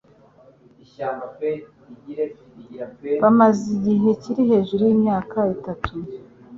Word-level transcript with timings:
Bamaze 3.23 3.63
igihe 3.75 4.09
kiri 4.21 4.41
hejuru 4.51 4.81
y'imyaka 4.89 5.37
itatu 5.55 5.91